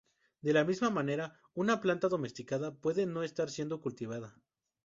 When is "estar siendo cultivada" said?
3.21-4.35